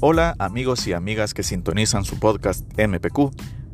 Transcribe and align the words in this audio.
Hola 0.00 0.36
amigos 0.38 0.86
y 0.86 0.92
amigas 0.92 1.32
que 1.32 1.42
sintonizan 1.42 2.04
su 2.04 2.18
podcast 2.20 2.66
MPQ. 2.78 3.30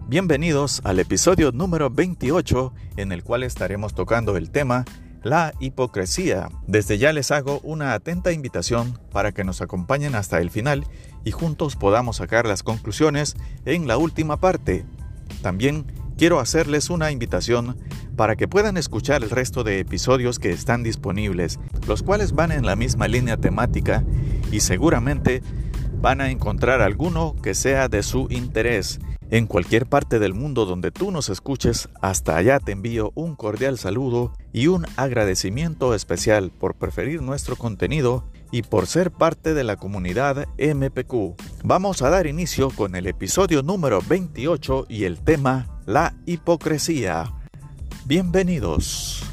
Bienvenidos 0.07 0.81
al 0.85 1.01
episodio 1.01 1.51
número 1.51 1.91
28 1.91 2.73
en 2.97 3.11
el 3.11 3.25
cual 3.25 3.43
estaremos 3.43 3.93
tocando 3.93 4.37
el 4.37 4.51
tema 4.51 4.85
la 5.25 5.53
hipocresía. 5.59 6.49
Desde 6.69 6.99
ya 6.99 7.13
les 7.13 7.33
hago 7.33 7.59
una 7.65 7.95
atenta 7.95 8.31
invitación 8.31 9.01
para 9.11 9.33
que 9.33 9.43
nos 9.43 9.63
acompañen 9.63 10.15
hasta 10.15 10.41
el 10.41 10.51
final 10.51 10.87
y 11.25 11.33
juntos 11.33 11.75
podamos 11.75 12.19
sacar 12.19 12.47
las 12.47 12.63
conclusiones 12.63 13.35
en 13.65 13.89
la 13.89 13.97
última 13.97 14.37
parte. 14.37 14.87
También 15.43 15.87
quiero 16.17 16.39
hacerles 16.39 16.89
una 16.89 17.11
invitación 17.11 17.77
para 18.15 18.37
que 18.37 18.47
puedan 18.47 18.77
escuchar 18.77 19.25
el 19.25 19.31
resto 19.31 19.65
de 19.65 19.81
episodios 19.81 20.39
que 20.39 20.51
están 20.51 20.85
disponibles, 20.85 21.59
los 21.89 22.05
cuales 22.05 22.33
van 22.33 22.53
en 22.53 22.65
la 22.65 22.77
misma 22.77 23.09
línea 23.09 23.39
temática 23.39 24.05
y 24.53 24.61
seguramente 24.61 25.43
van 26.03 26.21
a 26.21 26.31
encontrar 26.31 26.83
alguno 26.83 27.37
que 27.43 27.55
sea 27.55 27.89
de 27.89 28.03
su 28.03 28.27
interés. 28.29 28.99
En 29.31 29.47
cualquier 29.47 29.87
parte 29.87 30.19
del 30.19 30.35
mundo 30.35 30.67
donde 30.67 30.91
tú 30.91 31.11
nos 31.13 31.31
escuches, 31.31 31.89
hasta 32.03 32.37
allá 32.37 32.59
te 32.59 32.73
envío 32.73 33.13
un 33.15 33.37
cordial 33.37 33.79
saludo 33.79 34.33
y 34.53 34.67
un 34.67 34.85
agradecimiento 34.97 35.95
especial 35.95 36.51
por 36.51 36.75
preferir 36.75 37.23
nuestro 37.23 37.57
contenido 37.57 38.25
y 38.51 38.63
por 38.63 38.87
ser 38.89 39.11
parte 39.13 39.55
de 39.55 39.65
la 39.65 39.77
comunidad 39.77 40.49
MPQ. 40.59 41.41
Vamos 41.65 42.03
a 42.03 42.11
dar 42.11 42.27
inicio 42.27 42.69
con 42.71 42.97
el 42.97 43.07
episodio 43.07 43.63
número 43.63 44.03
28 44.07 44.87
y 44.89 45.05
el 45.05 45.19
tema 45.21 45.81
La 45.87 46.15
hipocresía. 46.27 47.33
Bienvenidos. 48.05 49.32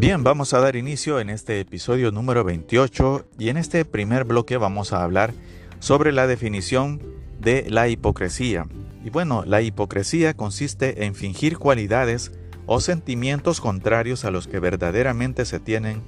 Bien, 0.00 0.22
vamos 0.22 0.54
a 0.54 0.60
dar 0.60 0.76
inicio 0.76 1.18
en 1.18 1.28
este 1.28 1.58
episodio 1.58 2.12
número 2.12 2.44
28 2.44 3.26
y 3.36 3.48
en 3.48 3.56
este 3.56 3.84
primer 3.84 4.22
bloque 4.22 4.56
vamos 4.56 4.92
a 4.92 5.02
hablar 5.02 5.34
sobre 5.80 6.12
la 6.12 6.28
definición 6.28 7.02
de 7.40 7.68
la 7.68 7.88
hipocresía. 7.88 8.68
Y 9.04 9.10
bueno, 9.10 9.42
la 9.44 9.60
hipocresía 9.60 10.34
consiste 10.34 11.04
en 11.04 11.16
fingir 11.16 11.58
cualidades 11.58 12.30
o 12.66 12.78
sentimientos 12.78 13.60
contrarios 13.60 14.24
a 14.24 14.30
los 14.30 14.46
que 14.46 14.60
verdaderamente 14.60 15.44
se 15.44 15.58
tienen 15.58 16.00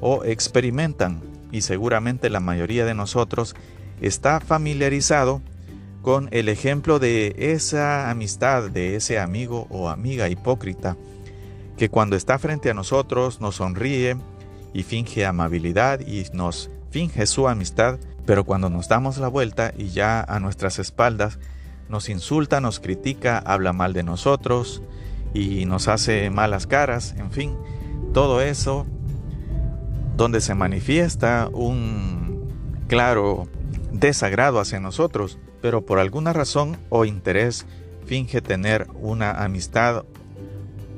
o 0.00 0.22
experimentan. 0.22 1.20
Y 1.50 1.62
seguramente 1.62 2.30
la 2.30 2.38
mayoría 2.38 2.84
de 2.84 2.94
nosotros 2.94 3.56
está 4.00 4.38
familiarizado 4.38 5.42
con 6.02 6.28
el 6.30 6.48
ejemplo 6.48 7.00
de 7.00 7.34
esa 7.36 8.10
amistad, 8.10 8.70
de 8.70 8.94
ese 8.94 9.18
amigo 9.18 9.66
o 9.70 9.88
amiga 9.88 10.28
hipócrita 10.28 10.96
que 11.76 11.88
cuando 11.88 12.16
está 12.16 12.38
frente 12.38 12.70
a 12.70 12.74
nosotros 12.74 13.40
nos 13.40 13.56
sonríe 13.56 14.16
y 14.72 14.82
finge 14.82 15.26
amabilidad 15.26 16.00
y 16.00 16.24
nos 16.32 16.70
finge 16.90 17.26
su 17.26 17.48
amistad, 17.48 17.98
pero 18.26 18.44
cuando 18.44 18.70
nos 18.70 18.88
damos 18.88 19.18
la 19.18 19.28
vuelta 19.28 19.72
y 19.76 19.88
ya 19.88 20.22
a 20.22 20.40
nuestras 20.40 20.78
espaldas 20.78 21.38
nos 21.88 22.08
insulta, 22.08 22.60
nos 22.60 22.80
critica, 22.80 23.38
habla 23.38 23.72
mal 23.72 23.92
de 23.92 24.02
nosotros 24.02 24.82
y 25.34 25.66
nos 25.66 25.88
hace 25.88 26.30
malas 26.30 26.66
caras, 26.66 27.14
en 27.18 27.30
fin, 27.30 27.56
todo 28.12 28.40
eso 28.40 28.86
donde 30.16 30.40
se 30.40 30.54
manifiesta 30.54 31.48
un 31.52 32.48
claro 32.86 33.48
desagrado 33.92 34.60
hacia 34.60 34.80
nosotros, 34.80 35.38
pero 35.60 35.84
por 35.84 35.98
alguna 35.98 36.32
razón 36.32 36.76
o 36.88 37.04
interés 37.04 37.66
finge 38.06 38.40
tener 38.40 38.86
una 39.00 39.42
amistad 39.42 40.04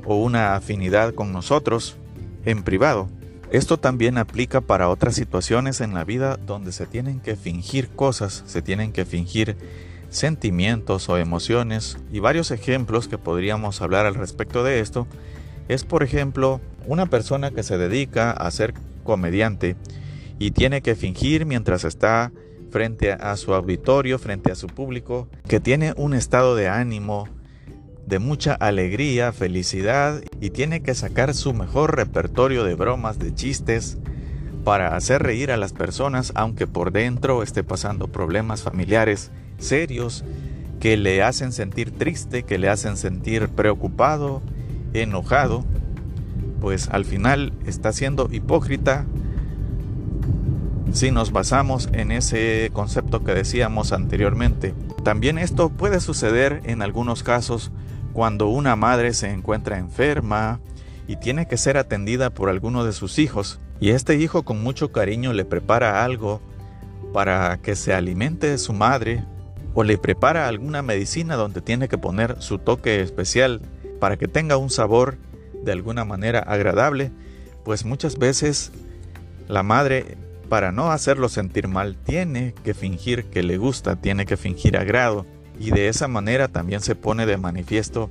o 0.07 0.15
una 0.15 0.55
afinidad 0.55 1.13
con 1.13 1.31
nosotros 1.31 1.97
en 2.45 2.63
privado. 2.63 3.09
Esto 3.51 3.77
también 3.77 4.17
aplica 4.17 4.61
para 4.61 4.89
otras 4.89 5.15
situaciones 5.15 5.81
en 5.81 5.93
la 5.93 6.03
vida 6.03 6.37
donde 6.37 6.71
se 6.71 6.85
tienen 6.85 7.19
que 7.19 7.35
fingir 7.35 7.89
cosas, 7.89 8.43
se 8.47 8.61
tienen 8.61 8.91
que 8.91 9.05
fingir 9.05 9.55
sentimientos 10.09 11.09
o 11.09 11.17
emociones 11.17 11.97
y 12.11 12.19
varios 12.19 12.51
ejemplos 12.51 13.07
que 13.07 13.17
podríamos 13.17 13.81
hablar 13.81 14.05
al 14.05 14.15
respecto 14.15 14.63
de 14.63 14.79
esto 14.79 15.05
es 15.67 15.83
por 15.83 16.01
ejemplo 16.01 16.61
una 16.85 17.07
persona 17.07 17.51
que 17.51 17.63
se 17.63 17.77
dedica 17.77 18.31
a 18.31 18.49
ser 18.51 18.73
comediante 19.03 19.75
y 20.39 20.51
tiene 20.51 20.81
que 20.81 20.95
fingir 20.95 21.45
mientras 21.45 21.83
está 21.83 22.31
frente 22.71 23.11
a 23.11 23.35
su 23.37 23.53
auditorio, 23.53 24.19
frente 24.19 24.51
a 24.51 24.55
su 24.55 24.67
público, 24.67 25.27
que 25.47 25.59
tiene 25.59 25.93
un 25.97 26.13
estado 26.13 26.55
de 26.55 26.67
ánimo 26.67 27.27
de 28.07 28.19
mucha 28.19 28.53
alegría, 28.53 29.33
felicidad 29.33 30.21
y 30.39 30.49
tiene 30.51 30.81
que 30.81 30.95
sacar 30.95 31.33
su 31.33 31.53
mejor 31.53 31.97
repertorio 31.97 32.63
de 32.63 32.73
bromas, 32.73 33.19
de 33.19 33.35
chistes, 33.35 33.97
para 34.63 34.95
hacer 34.95 35.23
reír 35.23 35.51
a 35.51 35.57
las 35.57 35.73
personas 35.73 36.31
aunque 36.35 36.67
por 36.67 36.91
dentro 36.91 37.43
esté 37.43 37.63
pasando 37.63 38.07
problemas 38.07 38.63
familiares 38.63 39.31
serios 39.57 40.23
que 40.79 40.95
le 40.95 41.21
hacen 41.21 41.51
sentir 41.51 41.91
triste, 41.91 42.43
que 42.43 42.57
le 42.57 42.69
hacen 42.69 42.95
sentir 42.95 43.49
preocupado, 43.49 44.41
enojado, 44.93 45.65
pues 46.61 46.87
al 46.89 47.03
final 47.03 47.51
está 47.65 47.91
siendo 47.91 48.29
hipócrita 48.31 49.05
si 50.93 51.11
nos 51.11 51.33
basamos 51.33 51.89
en 51.91 52.11
ese 52.11 52.69
concepto 52.71 53.23
que 53.23 53.33
decíamos 53.33 53.91
anteriormente. 53.91 54.73
También 55.03 55.37
esto 55.37 55.69
puede 55.69 55.99
suceder 55.99 56.61
en 56.63 56.81
algunos 56.81 57.23
casos 57.23 57.71
cuando 58.17 58.47
una 58.47 58.75
madre 58.75 59.13
se 59.13 59.29
encuentra 59.29 59.77
enferma 59.77 60.59
y 61.07 61.17
tiene 61.17 61.47
que 61.47 61.55
ser 61.55 61.77
atendida 61.77 62.31
por 62.31 62.49
alguno 62.49 62.83
de 62.83 62.91
sus 62.91 63.19
hijos, 63.19 63.59
y 63.79 63.91
este 63.91 64.15
hijo 64.15 64.41
con 64.41 64.63
mucho 64.63 64.91
cariño 64.91 65.33
le 65.33 65.45
prepara 65.45 66.03
algo 66.03 66.41
para 67.13 67.59
que 67.61 67.75
se 67.75 67.93
alimente 67.93 68.49
de 68.49 68.57
su 68.57 68.73
madre, 68.73 69.23
o 69.75 69.83
le 69.83 69.99
prepara 69.99 70.47
alguna 70.47 70.81
medicina 70.81 71.35
donde 71.35 71.61
tiene 71.61 71.87
que 71.87 71.99
poner 71.99 72.41
su 72.41 72.57
toque 72.57 73.01
especial 73.01 73.61
para 73.99 74.17
que 74.17 74.27
tenga 74.27 74.57
un 74.57 74.71
sabor 74.71 75.19
de 75.63 75.71
alguna 75.71 76.03
manera 76.03 76.39
agradable, 76.39 77.11
pues 77.63 77.85
muchas 77.85 78.17
veces 78.17 78.71
la 79.47 79.61
madre, 79.61 80.17
para 80.49 80.71
no 80.71 80.91
hacerlo 80.91 81.29
sentir 81.29 81.67
mal, 81.67 81.95
tiene 81.97 82.55
que 82.63 82.73
fingir 82.73 83.25
que 83.25 83.43
le 83.43 83.59
gusta, 83.59 83.95
tiene 83.95 84.25
que 84.25 84.37
fingir 84.37 84.75
agrado 84.75 85.27
y 85.59 85.71
de 85.71 85.87
esa 85.87 86.07
manera 86.07 86.47
también 86.47 86.81
se 86.81 86.95
pone 86.95 87.25
de 87.25 87.37
manifiesto 87.37 88.09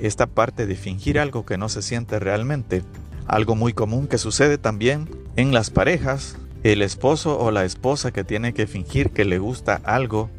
esta 0.00 0.26
parte 0.26 0.66
de 0.66 0.76
fingir 0.76 1.18
algo 1.18 1.44
que 1.44 1.58
no 1.58 1.68
se 1.68 1.82
siente 1.82 2.18
realmente. 2.18 2.82
Algo 3.26 3.54
muy 3.54 3.72
común 3.72 4.06
que 4.06 4.18
sucede 4.18 4.58
también 4.58 5.08
en 5.36 5.52
las 5.52 5.70
parejas, 5.70 6.36
el 6.62 6.82
esposo 6.82 7.38
o 7.38 7.50
la 7.50 7.64
esposa 7.64 8.10
que 8.10 8.24
tiene 8.24 8.54
que 8.54 8.66
fingir 8.66 9.10
que 9.10 9.24
le 9.24 9.38
gusta 9.38 9.80
algo 9.84 10.30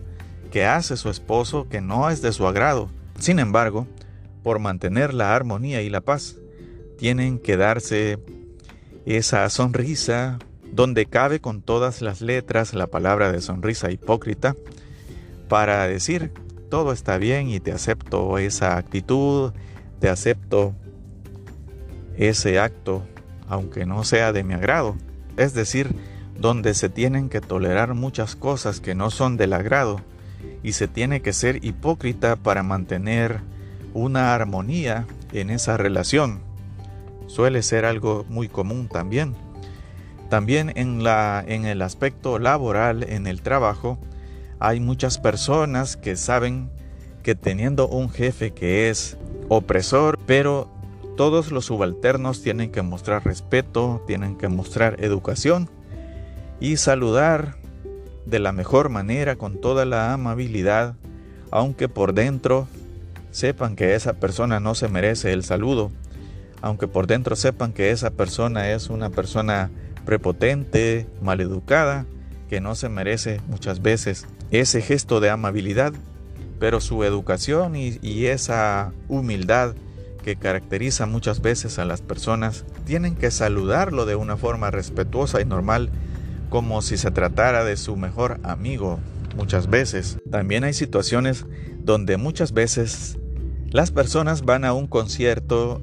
que 0.52 0.66
hace 0.66 0.98
su 0.98 1.10
esposo 1.10 1.68
que 1.70 1.82
no 1.82 2.10
es 2.10 2.22
de 2.22 2.34
su 2.34 2.48
agrado. 2.48 2.90
Sin 3.20 3.40
embargo, 3.40 3.88
por 4.44 4.60
mantener 4.60 5.14
la 5.14 5.36
armonía 5.36 5.82
y 5.82 5.90
la 5.90 6.02
paz, 6.02 6.38
tienen 6.98 7.40
que 7.40 7.58
darse 7.58 8.20
esa 9.06 9.50
sonrisa 9.50 10.40
donde 10.72 11.06
cabe 11.06 11.40
con 11.40 11.62
todas 11.62 12.02
las 12.02 12.22
letras 12.22 12.74
la 12.74 12.88
palabra 12.88 13.32
de 13.32 13.42
sonrisa 13.42 13.92
hipócrita, 13.92 14.56
para 15.50 15.86
decir 15.88 16.32
todo 16.70 16.94
está 16.94 17.18
bien 17.18 17.50
y 17.50 17.60
te 17.60 17.74
acepto 17.74 18.38
esa 18.38 18.78
actitud, 18.78 19.52
te 20.00 20.08
acepto 20.08 20.74
ese 22.16 22.60
acto, 22.60 23.04
aunque 23.48 23.86
no 23.86 24.04
sea 24.04 24.32
de 24.32 24.44
mi 24.44 24.54
agrado. 24.54 24.96
Es 25.36 25.54
decir, 25.54 25.96
donde 26.38 26.74
se 26.74 26.90
tienen 26.90 27.28
que 27.28 27.42
tolerar 27.42 27.96
muchas 27.96 28.36
cosas 28.36 28.80
que 28.80 28.96
no 28.96 29.10
son 29.10 29.36
del 29.36 29.54
agrado 29.54 30.00
y 30.64 30.74
se 30.74 30.88
tiene 30.88 31.22
que 31.22 31.34
ser 31.34 31.66
hipócrita 31.66 32.36
para 32.36 32.64
mantener 32.64 33.42
una 33.94 34.36
armonía 34.36 35.08
en 35.34 35.50
esa 35.50 35.76
relación. 35.76 36.42
Suele 37.28 37.64
ser 37.64 37.86
algo 37.86 38.26
muy 38.30 38.48
común 38.48 38.88
también. 38.88 39.36
También 40.30 40.72
en, 40.76 41.04
la, 41.04 41.44
en 41.48 41.66
el 41.66 41.82
aspecto 41.82 42.38
laboral, 42.38 43.04
en 43.04 43.26
el 43.26 43.42
trabajo, 43.42 43.98
hay 44.60 44.80
muchas 44.80 45.18
personas 45.18 45.96
que 45.96 46.16
saben 46.16 46.70
que 47.24 47.36
teniendo 47.36 47.88
un 47.88 48.10
jefe 48.10 48.52
que 48.52 48.90
es 48.90 49.18
opresor, 49.48 50.20
pero 50.26 50.70
todos 51.16 51.52
los 51.52 51.66
subalternos 51.66 52.42
tienen 52.42 52.72
que 52.72 52.82
mostrar 52.82 53.26
respeto, 53.26 54.04
tienen 54.08 54.38
que 54.38 54.48
mostrar 54.48 55.04
educación 55.04 55.70
y 56.60 56.78
saludar 56.78 57.56
de 58.26 58.40
la 58.40 58.52
mejor 58.52 58.90
manera 58.90 59.36
con 59.36 59.60
toda 59.60 59.86
la 59.86 60.14
amabilidad, 60.14 60.96
aunque 61.52 61.90
por 61.90 62.14
dentro 62.14 62.68
sepan 63.32 63.76
que 63.76 63.96
esa 63.96 64.14
persona 64.14 64.60
no 64.60 64.76
se 64.76 64.88
merece 64.88 65.34
el 65.34 65.44
saludo, 65.44 65.92
aunque 66.62 66.88
por 66.88 67.08
dentro 67.08 67.36
sepan 67.36 67.74
que 67.74 67.92
esa 67.92 68.12
persona 68.12 68.72
es 68.72 68.90
una 68.90 69.10
persona 69.10 69.72
prepotente, 70.06 71.08
maleducada, 71.22 72.06
que 72.50 72.60
no 72.60 72.76
se 72.76 72.90
merece 72.90 73.40
muchas 73.48 73.82
veces 73.82 74.26
ese 74.52 74.82
gesto 74.82 75.20
de 75.20 75.30
amabilidad, 75.30 75.94
pero 76.60 76.82
su 76.82 77.04
educación 77.04 77.76
y, 77.76 78.26
esa 78.26 78.92
humildad 79.08 79.76
que 80.24 80.36
caracteriza 80.36 81.06
muchas 81.06 81.42
veces 81.42 81.80
a 81.80 81.86
las 81.86 82.02
personas, 82.02 82.66
tienen 82.86 83.16
que 83.16 83.32
saludarlo 83.32 84.06
de 84.06 84.16
una 84.16 84.36
forma 84.36 84.70
respetuosa 84.72 85.40
y 85.40 85.46
normal, 85.46 85.90
como 86.50 86.82
si 86.82 86.98
se 86.98 87.12
tratara 87.12 87.64
de 87.64 87.78
su 87.78 87.96
mejor 87.96 88.40
amigo 88.44 89.00
muchas 89.38 89.70
veces. 89.70 90.18
También 90.30 90.66
hay 90.66 90.74
situaciones 90.74 91.46
donde 91.80 92.18
muchas 92.18 92.52
veces 92.52 93.18
las 93.70 93.92
personas 93.92 94.44
van 94.44 94.66
a 94.66 94.74
un 94.74 94.88
concierto 94.88 95.82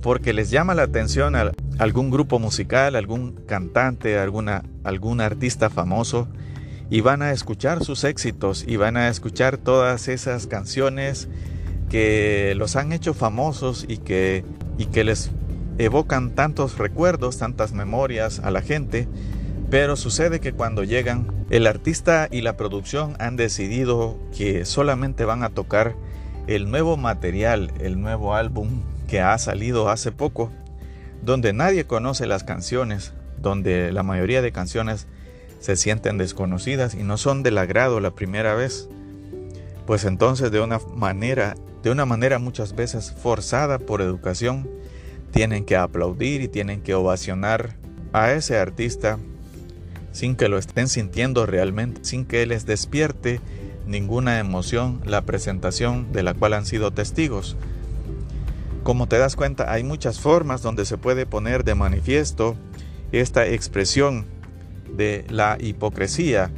porque 0.00 0.32
les 0.32 0.50
llama 0.50 0.74
la 0.74 0.84
atención 0.84 1.36
a 1.36 1.52
algún 1.80 2.10
grupo 2.10 2.38
musical, 2.38 2.94
algún 2.94 3.32
cantante, 3.46 4.18
alguna, 4.18 4.64
algún 4.84 5.22
artista 5.22 5.70
famoso 5.70 6.28
y 6.90 7.00
van 7.00 7.22
a 7.22 7.32
escuchar 7.32 7.82
sus 7.82 8.04
éxitos 8.04 8.66
y 8.68 8.76
van 8.76 8.98
a 8.98 9.08
escuchar 9.08 9.56
todas 9.56 10.08
esas 10.08 10.46
canciones 10.46 11.28
que 11.88 12.52
los 12.54 12.76
han 12.76 12.92
hecho 12.92 13.14
famosos 13.14 13.86
y 13.88 13.96
que, 13.96 14.44
y 14.76 14.86
que 14.86 15.04
les 15.04 15.30
evocan 15.78 16.34
tantos 16.34 16.76
recuerdos, 16.76 17.38
tantas 17.38 17.72
memorias 17.72 18.40
a 18.40 18.50
la 18.50 18.60
gente, 18.60 19.08
pero 19.70 19.96
sucede 19.96 20.38
que 20.38 20.52
cuando 20.52 20.84
llegan, 20.84 21.28
el 21.48 21.66
artista 21.66 22.28
y 22.30 22.42
la 22.42 22.58
producción 22.58 23.16
han 23.18 23.36
decidido 23.36 24.18
que 24.36 24.66
solamente 24.66 25.24
van 25.24 25.42
a 25.44 25.48
tocar 25.48 25.96
el 26.46 26.70
nuevo 26.70 26.98
material, 26.98 27.72
el 27.80 28.02
nuevo 28.02 28.34
álbum 28.34 28.82
que 29.08 29.22
ha 29.22 29.38
salido 29.38 29.88
hace 29.88 30.12
poco, 30.12 30.52
donde 31.22 31.52
nadie 31.52 31.86
conoce 31.86 32.26
las 32.26 32.44
canciones, 32.44 33.12
donde 33.40 33.92
la 33.92 34.02
mayoría 34.02 34.42
de 34.42 34.52
canciones 34.52 35.06
se 35.60 35.76
sienten 35.76 36.18
desconocidas 36.18 36.94
y 36.94 37.02
no 37.02 37.16
son 37.16 37.42
del 37.42 37.58
agrado 37.58 38.00
la 38.00 38.12
primera 38.12 38.54
vez. 38.54 38.88
Pues 39.86 40.04
entonces 40.04 40.50
de 40.50 40.60
una 40.60 40.78
manera 40.94 41.54
de 41.82 41.90
una 41.90 42.04
manera 42.04 42.38
muchas 42.38 42.74
veces 42.74 43.12
forzada 43.12 43.78
por 43.78 44.02
educación, 44.02 44.68
tienen 45.30 45.64
que 45.64 45.76
aplaudir 45.76 46.42
y 46.42 46.48
tienen 46.48 46.82
que 46.82 46.94
ovacionar 46.94 47.76
a 48.12 48.32
ese 48.32 48.58
artista 48.58 49.18
sin 50.12 50.34
que 50.34 50.48
lo 50.48 50.58
estén 50.58 50.88
sintiendo 50.88 51.46
realmente, 51.46 52.00
sin 52.02 52.24
que 52.24 52.44
les 52.46 52.66
despierte 52.66 53.40
ninguna 53.86 54.38
emoción 54.40 55.00
la 55.04 55.22
presentación 55.22 56.12
de 56.12 56.22
la 56.22 56.34
cual 56.34 56.54
han 56.54 56.66
sido 56.66 56.90
testigos. 56.90 57.56
Como 58.90 59.06
te 59.06 59.18
das 59.18 59.36
cuenta, 59.36 59.72
hay 59.72 59.84
muchas 59.84 60.18
formas 60.18 60.62
donde 60.62 60.84
se 60.84 60.98
puede 60.98 61.24
poner 61.24 61.62
de 61.62 61.76
manifiesto 61.76 62.56
esta 63.12 63.46
expresión 63.46 64.26
de 64.96 65.24
la 65.28 65.56
hipocresía 65.60 66.50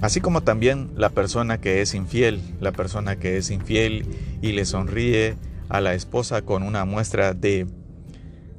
Así 0.00 0.20
como 0.20 0.44
también 0.44 0.92
la 0.94 1.08
persona 1.08 1.60
que 1.60 1.80
es 1.80 1.94
infiel, 1.94 2.40
la 2.60 2.70
persona 2.70 3.16
que 3.16 3.38
es 3.38 3.50
infiel 3.50 4.06
y 4.40 4.52
le 4.52 4.64
sonríe 4.64 5.34
a 5.68 5.80
la 5.80 5.94
esposa 5.94 6.42
con 6.42 6.62
una 6.62 6.84
muestra 6.84 7.34
de 7.34 7.66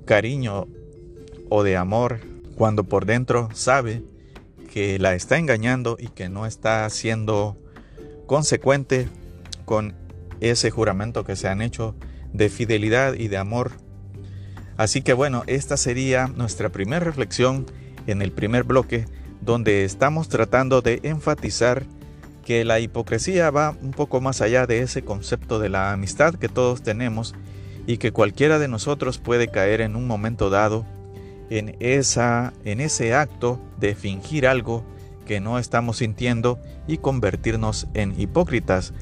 cariño 0.03 0.67
o 1.47 1.63
de 1.63 1.77
amor, 1.77 2.19
cuando 2.57 2.83
por 2.83 3.05
dentro 3.05 3.47
sabe 3.53 4.03
que 4.73 4.99
la 4.99 5.15
está 5.15 5.37
engañando 5.37 5.95
y 5.97 6.07
que 6.07 6.27
no 6.27 6.45
está 6.45 6.89
siendo 6.89 7.55
consecuente 8.25 9.07
con 9.63 9.95
ese 10.41 10.69
juramento 10.69 11.23
que 11.23 11.37
se 11.37 11.47
han 11.47 11.61
hecho 11.61 11.95
de 12.37 12.49
fidelidad 12.49 13.15
y 13.15 13.27
de 13.27 13.37
amor. 13.37 13.71
Así 14.77 15.01
que 15.01 15.13
bueno, 15.13 15.43
esta 15.47 15.75
sería 15.75 16.27
nuestra 16.27 16.69
primera 16.69 17.03
reflexión 17.03 17.65
en 18.05 18.21
el 18.21 18.31
primer 18.31 18.63
bloque 18.63 19.05
donde 19.41 19.83
estamos 19.83 20.29
tratando 20.29 20.81
de 20.81 20.99
enfatizar 21.03 21.83
que 22.45 22.63
la 22.63 22.79
hipocresía 22.79 23.51
va 23.51 23.75
un 23.81 23.91
poco 23.91 24.21
más 24.21 24.41
allá 24.41 24.65
de 24.67 24.81
ese 24.81 25.03
concepto 25.03 25.59
de 25.59 25.69
la 25.69 25.91
amistad 25.91 26.35
que 26.35 26.47
todos 26.47 26.81
tenemos 26.81 27.35
y 27.87 27.97
que 27.97 28.11
cualquiera 28.11 28.59
de 28.59 28.67
nosotros 28.67 29.17
puede 29.17 29.49
caer 29.49 29.81
en 29.81 29.95
un 29.95 30.07
momento 30.07 30.49
dado 30.49 30.85
en, 31.49 31.75
esa, 31.79 32.53
en 32.65 32.81
ese 32.81 33.13
acto 33.13 33.59
de 33.79 33.95
fingir 33.95 34.47
algo 34.47 34.85
que 35.25 35.39
no 35.39 35.59
estamos 35.59 35.97
sintiendo 35.97 36.59
y 36.87 36.97
convertirnos 36.97 37.87
en 37.93 38.19
hipócritas. 38.19 38.93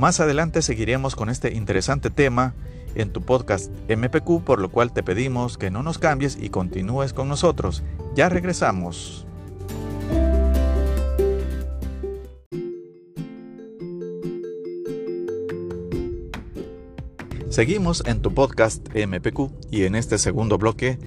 Más 0.00 0.18
adelante 0.18 0.62
seguiremos 0.62 1.14
con 1.14 1.28
este 1.28 1.52
interesante 1.52 2.08
tema 2.08 2.54
en 2.94 3.12
tu 3.12 3.20
podcast 3.20 3.70
MPQ, 3.86 4.42
por 4.44 4.58
lo 4.58 4.70
cual 4.70 4.94
te 4.94 5.02
pedimos 5.02 5.58
que 5.58 5.70
no 5.70 5.82
nos 5.82 5.98
cambies 5.98 6.38
y 6.40 6.48
continúes 6.48 7.12
con 7.12 7.28
nosotros. 7.28 7.82
Ya 8.14 8.30
regresamos. 8.30 9.26
Seguimos 17.50 18.02
en 18.06 18.22
tu 18.22 18.32
podcast 18.32 18.82
MPQ 18.94 19.52
y 19.70 19.84
en 19.84 19.96
este 19.96 20.16
segundo 20.16 20.56
bloque 20.56 20.98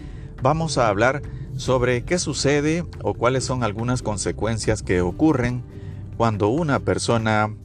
vamos 0.44 0.78
a 0.78 0.88
hablar 0.88 1.24
sobre 1.58 2.06
qué 2.06 2.20
sucede 2.20 2.86
o 3.02 3.16
cuáles 3.16 3.44
son 3.44 3.64
algunas 3.64 4.04
consecuencias 4.04 4.84
que 4.84 5.02
ocurren 5.02 5.64
cuando 6.16 6.50
una 6.50 6.78
persona 6.82 7.56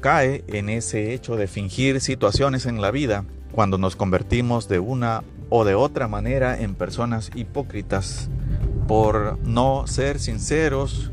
cae 0.00 0.44
en 0.48 0.68
ese 0.68 1.14
hecho 1.14 1.36
de 1.36 1.46
fingir 1.46 2.00
situaciones 2.00 2.66
en 2.66 2.80
la 2.80 2.90
vida, 2.90 3.24
cuando 3.52 3.78
nos 3.78 3.96
convertimos 3.96 4.68
de 4.68 4.78
una 4.78 5.22
o 5.48 5.64
de 5.64 5.74
otra 5.74 6.08
manera 6.08 6.60
en 6.60 6.74
personas 6.74 7.30
hipócritas 7.34 8.28
por 8.86 9.38
no 9.44 9.86
ser 9.86 10.18
sinceros 10.18 11.10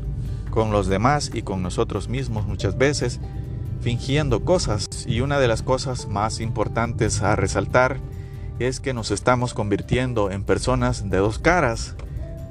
con 0.50 0.70
los 0.70 0.86
demás 0.86 1.30
y 1.34 1.42
con 1.42 1.62
nosotros 1.62 2.08
mismos 2.08 2.46
muchas 2.46 2.78
veces 2.78 3.20
fingiendo 3.80 4.44
cosas. 4.44 4.86
Y 5.06 5.20
una 5.20 5.38
de 5.38 5.48
las 5.48 5.62
cosas 5.62 6.08
más 6.08 6.40
importantes 6.40 7.22
a 7.22 7.36
resaltar 7.36 7.98
es 8.58 8.80
que 8.80 8.94
nos 8.94 9.10
estamos 9.10 9.52
convirtiendo 9.52 10.30
en 10.30 10.44
personas 10.44 11.10
de 11.10 11.18
dos 11.18 11.38
caras, 11.38 11.96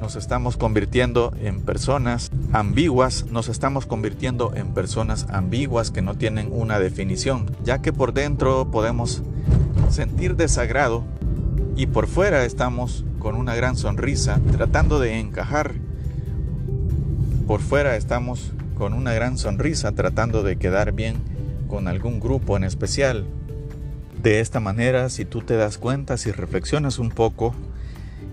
nos 0.03 0.17
estamos 0.17 0.57
convirtiendo 0.57 1.33
en 1.41 1.61
personas 1.61 2.29
ambiguas, 2.51 3.25
nos 3.31 3.47
estamos 3.47 3.85
convirtiendo 3.85 4.51
en 4.53 4.73
personas 4.73 5.27
ambiguas 5.29 5.91
que 5.91 6.01
no 6.01 6.15
tienen 6.15 6.49
una 6.51 6.77
definición, 6.77 7.49
ya 7.63 7.81
que 7.81 7.93
por 7.93 8.11
dentro 8.11 8.69
podemos 8.69 9.23
sentir 9.89 10.35
desagrado 10.35 11.05
y 11.77 11.85
por 11.85 12.07
fuera 12.07 12.43
estamos 12.43 13.05
con 13.17 13.35
una 13.35 13.55
gran 13.55 13.77
sonrisa 13.77 14.41
tratando 14.51 14.99
de 14.99 15.21
encajar. 15.21 15.71
Por 17.47 17.61
fuera 17.61 17.95
estamos 17.95 18.51
con 18.77 18.93
una 18.93 19.13
gran 19.13 19.37
sonrisa 19.37 19.93
tratando 19.93 20.43
de 20.43 20.57
quedar 20.57 20.91
bien 20.91 21.15
con 21.69 21.87
algún 21.87 22.19
grupo 22.19 22.57
en 22.57 22.65
especial. 22.65 23.25
De 24.21 24.41
esta 24.41 24.59
manera, 24.59 25.07
si 25.07 25.23
tú 25.23 25.39
te 25.43 25.55
das 25.55 25.77
cuenta, 25.77 26.17
si 26.17 26.33
reflexionas 26.33 26.99
un 26.99 27.09
poco, 27.09 27.55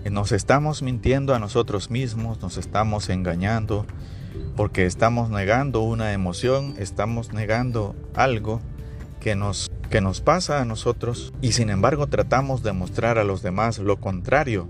nos 0.09 0.31
estamos 0.31 0.81
mintiendo 0.81 1.35
a 1.35 1.39
nosotros 1.39 1.91
mismos, 1.91 2.41
nos 2.41 2.57
estamos 2.57 3.09
engañando, 3.09 3.85
porque 4.55 4.85
estamos 4.85 5.29
negando 5.29 5.81
una 5.81 6.13
emoción, 6.13 6.75
estamos 6.77 7.33
negando 7.33 7.95
algo 8.15 8.61
que 9.19 9.35
nos, 9.35 9.69
que 9.89 10.01
nos 10.01 10.21
pasa 10.21 10.61
a 10.61 10.65
nosotros 10.65 11.33
y 11.41 11.51
sin 11.51 11.69
embargo 11.69 12.07
tratamos 12.07 12.63
de 12.63 12.73
mostrar 12.73 13.17
a 13.17 13.23
los 13.23 13.41
demás 13.41 13.77
lo 13.77 13.97
contrario. 13.97 14.67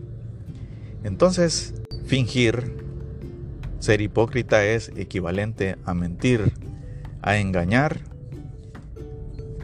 Entonces, 1.04 1.74
fingir 2.06 2.78
ser 3.80 4.02
hipócrita 4.02 4.64
es 4.64 4.92
equivalente 4.96 5.78
a 5.86 5.94
mentir, 5.94 6.54
a 7.22 7.38
engañar 7.38 8.02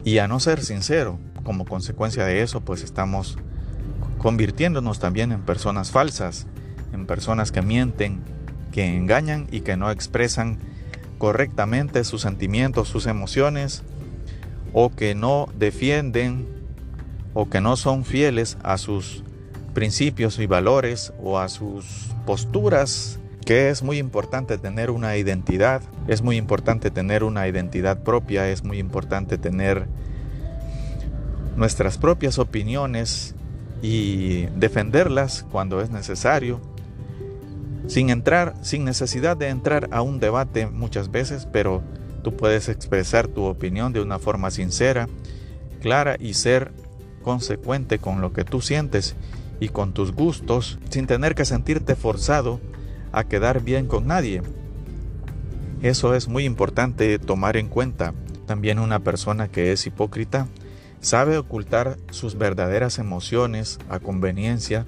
y 0.04 0.18
a 0.18 0.26
no 0.26 0.40
ser 0.40 0.64
sincero. 0.64 1.18
Como 1.44 1.64
consecuencia 1.64 2.24
de 2.24 2.42
eso, 2.42 2.60
pues 2.60 2.82
estamos 2.82 3.38
convirtiéndonos 4.18 4.98
también 4.98 5.32
en 5.32 5.42
personas 5.42 5.90
falsas, 5.90 6.46
en 6.92 7.06
personas 7.06 7.52
que 7.52 7.62
mienten, 7.62 8.20
que 8.72 8.96
engañan 8.96 9.46
y 9.50 9.60
que 9.60 9.76
no 9.76 9.90
expresan 9.90 10.58
correctamente 11.18 12.04
sus 12.04 12.22
sentimientos, 12.22 12.88
sus 12.88 13.06
emociones, 13.06 13.82
o 14.72 14.90
que 14.90 15.14
no 15.14 15.48
defienden 15.56 16.46
o 17.34 17.48
que 17.48 17.60
no 17.60 17.76
son 17.76 18.04
fieles 18.04 18.58
a 18.62 18.78
sus 18.78 19.22
principios 19.74 20.38
y 20.38 20.46
valores 20.46 21.12
o 21.22 21.38
a 21.38 21.48
sus 21.48 22.10
posturas 22.26 23.18
que 23.44 23.70
es 23.70 23.82
muy 23.82 23.96
importante 23.96 24.58
tener 24.58 24.90
una 24.90 25.16
identidad, 25.16 25.80
es 26.06 26.20
muy 26.20 26.36
importante 26.36 26.90
tener 26.90 27.24
una 27.24 27.48
identidad 27.48 28.02
propia, 28.02 28.48
es 28.50 28.62
muy 28.62 28.78
importante 28.78 29.38
tener 29.38 29.86
nuestras 31.56 31.96
propias 31.96 32.38
opiniones 32.38 33.34
y 33.82 34.46
defenderlas 34.56 35.44
cuando 35.50 35.80
es 35.80 35.90
necesario, 35.90 36.60
sin 37.86 38.10
entrar, 38.10 38.54
sin 38.62 38.84
necesidad 38.84 39.36
de 39.36 39.48
entrar 39.48 39.88
a 39.92 40.02
un 40.02 40.20
debate 40.20 40.66
muchas 40.66 41.10
veces, 41.10 41.46
pero 41.50 41.82
tú 42.22 42.36
puedes 42.36 42.68
expresar 42.68 43.28
tu 43.28 43.44
opinión 43.44 43.92
de 43.92 44.00
una 44.00 44.18
forma 44.18 44.50
sincera, 44.50 45.08
clara 45.80 46.16
y 46.18 46.34
ser 46.34 46.72
consecuente 47.22 47.98
con 47.98 48.20
lo 48.20 48.32
que 48.32 48.44
tú 48.44 48.60
sientes 48.60 49.14
y 49.60 49.68
con 49.68 49.92
tus 49.92 50.12
gustos, 50.12 50.78
sin 50.90 51.06
tener 51.06 51.34
que 51.34 51.44
sentirte 51.44 51.96
forzado 51.96 52.60
a 53.12 53.24
quedar 53.24 53.62
bien 53.62 53.86
con 53.86 54.06
nadie. 54.06 54.42
Eso 55.82 56.14
es 56.14 56.28
muy 56.28 56.44
importante 56.44 57.18
tomar 57.18 57.56
en 57.56 57.68
cuenta. 57.68 58.12
También 58.46 58.78
una 58.78 59.00
persona 59.00 59.48
que 59.48 59.72
es 59.72 59.86
hipócrita 59.86 60.48
sabe 61.00 61.38
ocultar 61.38 61.96
sus 62.10 62.36
verdaderas 62.36 62.98
emociones 62.98 63.78
a 63.88 63.98
conveniencia, 63.98 64.86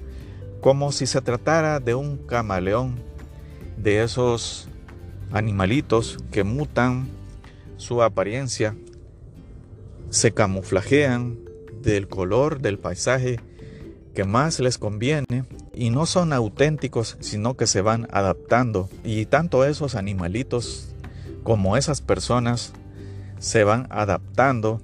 como 0.61 0.91
si 0.91 1.07
se 1.07 1.21
tratara 1.21 1.79
de 1.79 1.95
un 1.95 2.17
camaleón, 2.17 2.99
de 3.77 4.03
esos 4.03 4.67
animalitos 5.31 6.17
que 6.31 6.43
mutan 6.43 7.09
su 7.77 8.03
apariencia, 8.03 8.75
se 10.09 10.33
camuflajean 10.33 11.39
del 11.81 12.07
color 12.07 12.61
del 12.61 12.77
paisaje 12.77 13.39
que 14.13 14.23
más 14.25 14.59
les 14.59 14.77
conviene 14.77 15.45
y 15.73 15.89
no 15.89 16.05
son 16.05 16.33
auténticos, 16.33 17.17
sino 17.21 17.55
que 17.55 17.65
se 17.65 17.81
van 17.81 18.07
adaptando. 18.11 18.89
Y 19.03 19.25
tanto 19.25 19.63
esos 19.63 19.95
animalitos 19.95 20.93
como 21.43 21.77
esas 21.77 22.01
personas 22.01 22.73
se 23.39 23.63
van 23.63 23.87
adaptando 23.89 24.81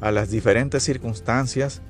a 0.00 0.10
las 0.10 0.30
diferentes 0.30 0.82
circunstancias 0.82 1.82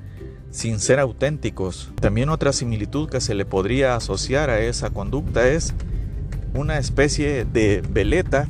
sin 0.50 0.80
ser 0.80 1.00
auténticos. 1.00 1.92
También 2.00 2.28
otra 2.28 2.52
similitud 2.52 3.08
que 3.08 3.20
se 3.20 3.34
le 3.34 3.44
podría 3.44 3.96
asociar 3.96 4.50
a 4.50 4.60
esa 4.60 4.90
conducta 4.90 5.48
es 5.48 5.74
una 6.54 6.78
especie 6.78 7.44
de 7.44 7.82
veleta 7.88 8.48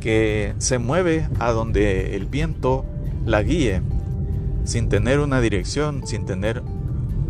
que 0.00 0.54
se 0.58 0.78
mueve 0.78 1.28
a 1.38 1.50
donde 1.50 2.16
el 2.16 2.26
viento 2.26 2.84
la 3.26 3.42
guíe, 3.42 3.82
sin 4.64 4.88
tener 4.88 5.20
una 5.20 5.40
dirección, 5.40 6.06
sin 6.06 6.26
tener 6.26 6.62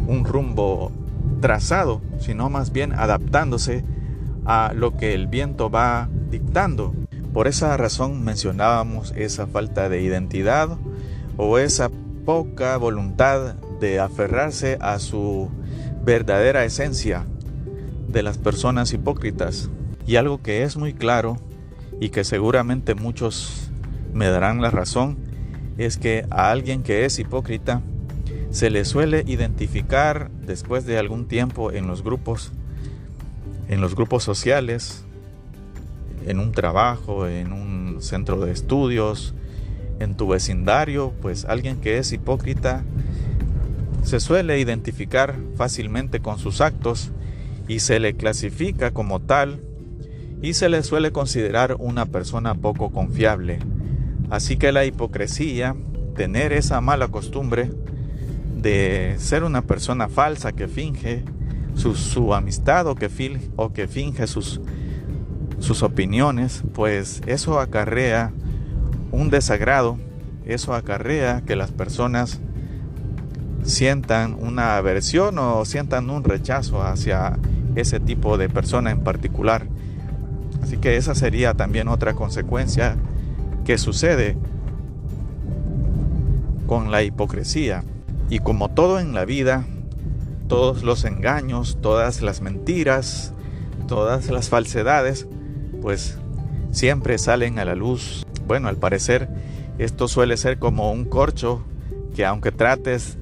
un 0.06 0.24
rumbo 0.24 0.92
trazado, 1.40 2.00
sino 2.18 2.50
más 2.50 2.72
bien 2.72 2.92
adaptándose 2.92 3.84
a 4.44 4.72
lo 4.74 4.96
que 4.96 5.14
el 5.14 5.26
viento 5.26 5.70
va 5.70 6.08
dictando. 6.30 6.94
Por 7.32 7.48
esa 7.48 7.76
razón 7.76 8.22
mencionábamos 8.24 9.12
esa 9.16 9.46
falta 9.46 9.88
de 9.88 10.02
identidad 10.02 10.76
o 11.42 11.56
esa 11.56 11.90
poca 12.26 12.76
voluntad 12.76 13.54
de 13.80 13.98
aferrarse 13.98 14.76
a 14.82 14.98
su 14.98 15.48
verdadera 16.04 16.66
esencia 16.66 17.24
de 18.08 18.22
las 18.22 18.36
personas 18.36 18.92
hipócritas. 18.92 19.70
Y 20.06 20.16
algo 20.16 20.42
que 20.42 20.64
es 20.64 20.76
muy 20.76 20.92
claro 20.92 21.38
y 21.98 22.10
que 22.10 22.24
seguramente 22.24 22.94
muchos 22.94 23.70
me 24.12 24.28
darán 24.28 24.60
la 24.60 24.70
razón 24.70 25.16
es 25.78 25.96
que 25.96 26.26
a 26.28 26.50
alguien 26.50 26.82
que 26.82 27.06
es 27.06 27.18
hipócrita 27.18 27.80
se 28.50 28.68
le 28.68 28.84
suele 28.84 29.24
identificar 29.26 30.30
después 30.42 30.84
de 30.84 30.98
algún 30.98 31.26
tiempo 31.26 31.72
en 31.72 31.86
los 31.86 32.04
grupos, 32.04 32.52
en 33.68 33.80
los 33.80 33.94
grupos 33.94 34.24
sociales, 34.24 35.06
en 36.26 36.38
un 36.38 36.52
trabajo, 36.52 37.26
en 37.26 37.54
un 37.54 38.02
centro 38.02 38.44
de 38.44 38.52
estudios, 38.52 39.34
en 40.00 40.16
tu 40.16 40.26
vecindario, 40.26 41.12
pues 41.22 41.44
alguien 41.44 41.76
que 41.76 41.98
es 41.98 42.12
hipócrita 42.12 42.82
se 44.02 44.18
suele 44.18 44.58
identificar 44.58 45.36
fácilmente 45.56 46.20
con 46.20 46.38
sus 46.38 46.60
actos 46.60 47.12
y 47.68 47.80
se 47.80 48.00
le 48.00 48.14
clasifica 48.14 48.90
como 48.90 49.20
tal 49.20 49.60
y 50.42 50.54
se 50.54 50.68
le 50.68 50.82
suele 50.82 51.12
considerar 51.12 51.76
una 51.78 52.06
persona 52.06 52.54
poco 52.54 52.90
confiable. 52.90 53.58
Así 54.30 54.56
que 54.56 54.72
la 54.72 54.84
hipocresía, 54.84 55.76
tener 56.16 56.52
esa 56.52 56.80
mala 56.80 57.08
costumbre, 57.08 57.70
de 58.56 59.16
ser 59.18 59.44
una 59.44 59.62
persona 59.62 60.08
falsa 60.08 60.52
que 60.52 60.68
finge 60.68 61.24
su, 61.74 62.34
amistad 62.34 62.86
o 62.86 62.94
que, 62.94 63.08
o 63.56 63.72
que 63.72 63.88
finge 63.88 64.26
sus, 64.26 64.60
sus 65.58 65.82
opiniones, 65.82 66.62
pues 66.74 67.22
eso 67.26 67.60
acarrea 67.60 68.32
un 69.12 69.30
desagrado, 69.30 69.98
eso 70.46 70.74
acarrea 70.74 71.42
que 71.42 71.56
las 71.56 71.70
personas 71.70 72.40
sientan 73.62 74.36
una 74.40 74.76
aversión 74.76 75.38
o 75.38 75.64
sientan 75.64 76.10
un 76.10 76.24
rechazo 76.24 76.82
hacia 76.82 77.38
ese 77.76 78.00
tipo 78.00 78.38
de 78.38 78.48
persona 78.48 78.90
en 78.90 79.00
particular. 79.00 79.66
Así 80.62 80.76
que 80.76 80.96
esa 80.96 81.14
sería 81.14 81.54
también 81.54 81.88
otra 81.88 82.14
consecuencia 82.14 82.96
que 83.64 83.78
sucede 83.78 84.36
con 86.66 86.90
la 86.90 87.02
hipocresía. 87.02 87.84
Y 88.28 88.38
como 88.38 88.70
todo 88.70 89.00
en 89.00 89.14
la 89.14 89.24
vida, 89.24 89.64
todos 90.48 90.82
los 90.82 91.04
engaños, 91.04 91.78
todas 91.80 92.22
las 92.22 92.40
mentiras, 92.42 93.32
todas 93.88 94.30
las 94.30 94.48
falsedades, 94.48 95.26
pues 95.82 96.18
siempre 96.70 97.18
salen 97.18 97.58
a 97.58 97.64
la 97.64 97.74
luz. 97.74 98.24
Bueno, 98.50 98.66
al 98.66 98.78
parecer 98.78 99.28
esto 99.78 100.08
suele 100.08 100.36
ser 100.36 100.58
como 100.58 100.90
un 100.90 101.04
corcho 101.04 101.62
que 102.16 102.26
aunque 102.26 102.50
trates 102.50 103.16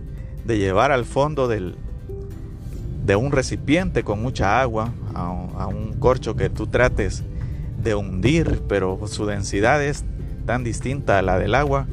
de 0.46 0.56
llevar 0.56 0.90
al 0.90 1.04
fondo 1.04 1.48
del, 1.48 1.76
de 3.04 3.14
un 3.14 3.30
recipiente 3.30 4.04
con 4.04 4.22
mucha 4.22 4.58
agua, 4.62 4.90
a, 5.14 5.26
a 5.58 5.66
un 5.66 5.92
corcho 5.98 6.34
que 6.34 6.48
tú 6.48 6.66
trates 6.66 7.24
de 7.76 7.94
hundir, 7.94 8.62
pero 8.70 8.98
su 9.06 9.26
densidad 9.26 9.84
es 9.84 10.02
tan 10.46 10.64
distinta 10.64 11.18
a 11.18 11.22
la 11.22 11.38
del 11.38 11.54
agua, 11.54 11.86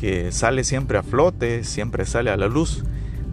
que 0.00 0.32
sale 0.32 0.64
siempre 0.64 0.96
a 0.96 1.02
flote, 1.02 1.64
siempre 1.64 2.06
sale 2.06 2.30
a 2.30 2.38
la 2.38 2.46
luz. 2.46 2.84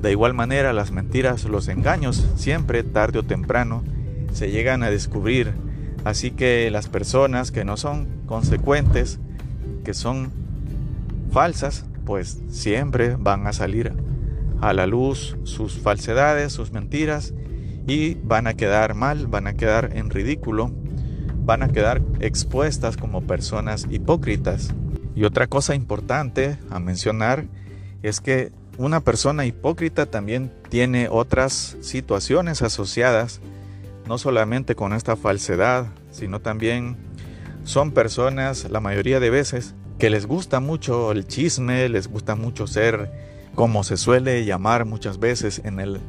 De 0.01 0.11
igual 0.11 0.33
manera, 0.33 0.73
las 0.73 0.91
mentiras, 0.91 1.45
los 1.45 1.69
engaños, 1.69 2.27
siempre, 2.35 2.83
tarde 2.83 3.19
o 3.19 3.23
temprano, 3.23 3.85
se 4.33 4.51
llegan 4.51 4.83
a 4.83 4.89
descubrir. 4.89 5.53
Así 6.03 6.31
que 6.31 6.69
las 6.71 6.89
personas 6.89 7.51
que 7.51 7.63
no 7.63 7.77
son 7.77 8.07
consecuentes, 8.25 9.19
que 9.89 9.95
son 9.95 10.31
falsas, 11.31 11.83
pues 12.05 12.37
siempre 12.51 13.15
van 13.17 13.47
a 13.47 13.53
salir 13.53 13.91
a 14.61 14.71
la 14.71 14.85
luz 14.85 15.35
sus 15.45 15.79
falsedades, 15.79 16.53
sus 16.53 16.71
mentiras, 16.71 17.33
y 17.87 18.13
van 18.13 18.45
a 18.45 18.53
quedar 18.53 18.93
mal, 18.93 19.25
van 19.25 19.47
a 19.47 19.55
quedar 19.55 19.97
en 19.97 20.11
ridículo, 20.11 20.71
van 21.43 21.63
a 21.63 21.69
quedar 21.69 22.03
expuestas 22.19 22.97
como 22.97 23.23
personas 23.23 23.87
hipócritas. 23.89 24.75
Y 25.15 25.23
otra 25.23 25.47
cosa 25.47 25.73
importante 25.73 26.59
a 26.69 26.79
mencionar 26.79 27.47
es 28.03 28.21
que 28.21 28.51
una 28.77 28.99
persona 28.99 29.47
hipócrita 29.47 30.05
también 30.05 30.53
tiene 30.69 31.07
otras 31.09 31.77
situaciones 31.81 32.61
asociadas, 32.61 33.41
no 34.07 34.19
solamente 34.19 34.75
con 34.75 34.93
esta 34.93 35.15
falsedad, 35.15 35.87
sino 36.11 36.41
también 36.41 37.09
son 37.69 37.91
personas, 37.91 38.67
la 38.71 38.79
mayoría 38.79 39.19
de 39.19 39.29
veces, 39.29 39.75
que 39.99 40.09
les 40.09 40.25
gusta 40.25 40.61
mucho 40.61 41.11
el 41.11 41.27
chisme, 41.27 41.89
les 41.89 42.07
gusta 42.07 42.35
mucho 42.35 42.67
ser, 42.67 43.11
como 43.53 43.83
se 43.83 43.97
suele 43.97 44.45
llamar 44.45 44.85
muchas 44.85 45.19
veces 45.19 45.61
en 45.65 45.81
el 45.81 45.99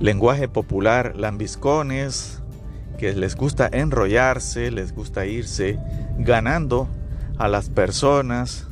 lenguaje 0.00 0.48
popular, 0.48 1.14
lambiscones, 1.16 2.42
que 2.98 3.14
les 3.14 3.36
gusta 3.36 3.68
enrollarse, 3.72 4.72
les 4.72 4.92
gusta 4.92 5.26
irse 5.26 5.78
ganando 6.18 6.88
a 7.38 7.46
las 7.46 7.70
personas 7.70 8.66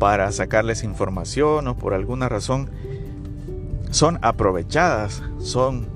para 0.00 0.30
sacarles 0.32 0.82
información 0.82 1.68
o 1.68 1.76
por 1.76 1.94
alguna 1.94 2.28
razón 2.28 2.68
son 3.90 4.18
aprovechadas, 4.22 5.22
son 5.38 5.88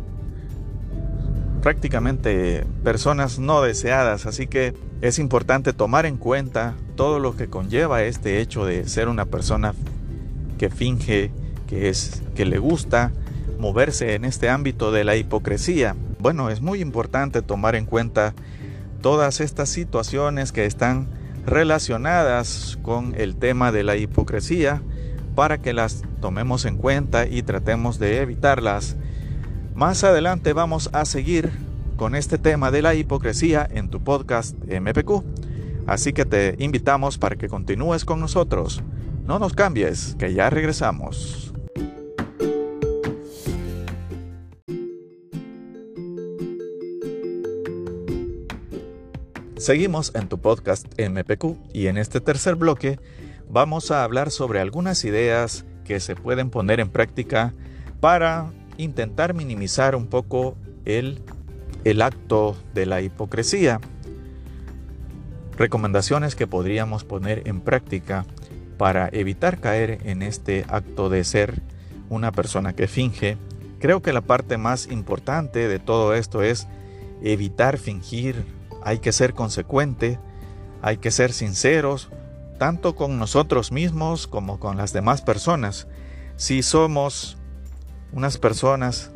prácticamente 1.62 2.64
personas 2.84 3.40
no 3.40 3.60
deseadas, 3.60 4.26
así 4.26 4.46
que 4.46 4.74
es 5.00 5.18
importante 5.18 5.72
tomar 5.72 6.06
en 6.06 6.16
cuenta 6.16 6.76
todo 7.00 7.18
lo 7.18 7.34
que 7.34 7.48
conlleva 7.48 8.02
este 8.02 8.42
hecho 8.42 8.66
de 8.66 8.86
ser 8.86 9.08
una 9.08 9.24
persona 9.24 9.72
que 10.58 10.68
finge 10.68 11.30
que 11.66 11.88
es 11.88 12.22
que 12.34 12.44
le 12.44 12.58
gusta 12.58 13.10
moverse 13.58 14.14
en 14.14 14.26
este 14.26 14.50
ámbito 14.50 14.92
de 14.92 15.04
la 15.04 15.16
hipocresía. 15.16 15.96
Bueno, 16.18 16.50
es 16.50 16.60
muy 16.60 16.82
importante 16.82 17.40
tomar 17.40 17.74
en 17.74 17.86
cuenta 17.86 18.34
todas 19.00 19.40
estas 19.40 19.70
situaciones 19.70 20.52
que 20.52 20.66
están 20.66 21.08
relacionadas 21.46 22.78
con 22.82 23.14
el 23.16 23.34
tema 23.34 23.72
de 23.72 23.82
la 23.82 23.96
hipocresía 23.96 24.82
para 25.34 25.56
que 25.56 25.72
las 25.72 26.02
tomemos 26.20 26.66
en 26.66 26.76
cuenta 26.76 27.26
y 27.26 27.42
tratemos 27.42 27.98
de 27.98 28.20
evitarlas. 28.20 28.96
Más 29.74 30.04
adelante 30.04 30.52
vamos 30.52 30.90
a 30.92 31.06
seguir 31.06 31.50
con 31.96 32.14
este 32.14 32.36
tema 32.36 32.70
de 32.70 32.82
la 32.82 32.94
hipocresía 32.94 33.66
en 33.72 33.88
tu 33.88 34.04
podcast 34.04 34.54
MPQ. 34.66 35.39
Así 35.86 36.12
que 36.12 36.24
te 36.24 36.54
invitamos 36.58 37.18
para 37.18 37.36
que 37.36 37.48
continúes 37.48 38.04
con 38.04 38.20
nosotros. 38.20 38.82
No 39.24 39.38
nos 39.38 39.52
cambies, 39.52 40.16
que 40.18 40.32
ya 40.34 40.50
regresamos. 40.50 41.52
Seguimos 49.60 50.12
en 50.14 50.26
tu 50.26 50.38
podcast 50.38 50.86
MPQ 50.98 51.56
y 51.74 51.88
en 51.88 51.98
este 51.98 52.22
tercer 52.22 52.54
bloque 52.54 52.98
vamos 53.50 53.90
a 53.90 54.04
hablar 54.04 54.30
sobre 54.30 54.58
algunas 54.58 55.04
ideas 55.04 55.66
que 55.84 56.00
se 56.00 56.16
pueden 56.16 56.48
poner 56.48 56.80
en 56.80 56.88
práctica 56.88 57.52
para 58.00 58.52
intentar 58.78 59.34
minimizar 59.34 59.96
un 59.96 60.06
poco 60.06 60.56
el, 60.86 61.20
el 61.84 62.00
acto 62.00 62.56
de 62.72 62.86
la 62.86 63.02
hipocresía. 63.02 63.80
Recomendaciones 65.60 66.36
que 66.36 66.46
podríamos 66.46 67.04
poner 67.04 67.42
en 67.46 67.60
práctica 67.60 68.24
para 68.78 69.10
evitar 69.12 69.60
caer 69.60 69.98
en 70.04 70.22
este 70.22 70.64
acto 70.70 71.10
de 71.10 71.22
ser 71.22 71.60
una 72.08 72.32
persona 72.32 72.72
que 72.72 72.88
finge. 72.88 73.36
Creo 73.78 74.00
que 74.00 74.14
la 74.14 74.22
parte 74.22 74.56
más 74.56 74.86
importante 74.90 75.68
de 75.68 75.78
todo 75.78 76.14
esto 76.14 76.42
es 76.42 76.66
evitar 77.22 77.76
fingir. 77.76 78.46
Hay 78.82 79.00
que 79.00 79.12
ser 79.12 79.34
consecuente, 79.34 80.18
hay 80.80 80.96
que 80.96 81.10
ser 81.10 81.30
sinceros, 81.30 82.08
tanto 82.58 82.96
con 82.96 83.18
nosotros 83.18 83.70
mismos 83.70 84.26
como 84.26 84.58
con 84.60 84.78
las 84.78 84.94
demás 84.94 85.20
personas. 85.20 85.88
Si 86.36 86.62
somos 86.62 87.36
unas 88.12 88.38
personas 88.38 89.10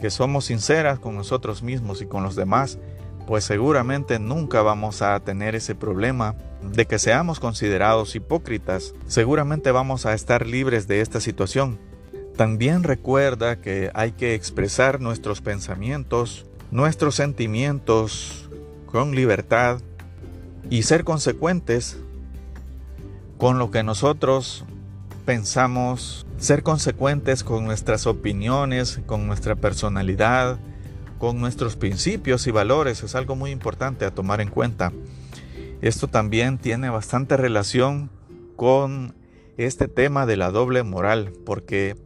que 0.00 0.10
somos 0.10 0.44
sinceras 0.44 1.00
con 1.00 1.16
nosotros 1.16 1.64
mismos 1.64 2.02
y 2.02 2.06
con 2.06 2.22
los 2.22 2.36
demás, 2.36 2.78
pues 3.26 3.44
seguramente 3.44 4.18
nunca 4.18 4.62
vamos 4.62 5.02
a 5.02 5.18
tener 5.20 5.54
ese 5.54 5.74
problema 5.74 6.34
de 6.62 6.86
que 6.86 6.98
seamos 6.98 7.40
considerados 7.40 8.14
hipócritas. 8.14 8.94
Seguramente 9.06 9.70
vamos 9.70 10.06
a 10.06 10.14
estar 10.14 10.46
libres 10.46 10.86
de 10.86 11.00
esta 11.00 11.20
situación. 11.20 11.78
También 12.36 12.82
recuerda 12.82 13.60
que 13.60 13.90
hay 13.94 14.12
que 14.12 14.34
expresar 14.34 15.00
nuestros 15.00 15.40
pensamientos, 15.40 16.46
nuestros 16.70 17.14
sentimientos 17.14 18.48
con 18.86 19.14
libertad 19.14 19.80
y 20.70 20.82
ser 20.82 21.04
consecuentes 21.04 21.98
con 23.38 23.58
lo 23.58 23.70
que 23.70 23.82
nosotros 23.82 24.64
pensamos, 25.24 26.26
ser 26.38 26.62
consecuentes 26.62 27.44
con 27.44 27.64
nuestras 27.64 28.06
opiniones, 28.06 29.00
con 29.06 29.26
nuestra 29.26 29.56
personalidad, 29.56 30.58
con 31.22 31.40
nuestros 31.40 31.76
principios 31.76 32.48
y 32.48 32.50
valores 32.50 33.04
es 33.04 33.14
algo 33.14 33.36
muy 33.36 33.52
importante 33.52 34.04
a 34.04 34.10
tomar 34.10 34.40
en 34.40 34.48
cuenta. 34.48 34.92
Esto 35.80 36.08
también 36.08 36.58
tiene 36.58 36.90
bastante 36.90 37.36
relación 37.36 38.10
con 38.56 39.14
este 39.56 39.86
tema 39.86 40.26
de 40.26 40.36
la 40.36 40.50
doble 40.50 40.82
moral, 40.82 41.32
porque 41.46 41.96